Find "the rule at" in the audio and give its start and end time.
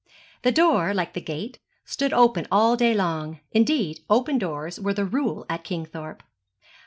4.95-5.63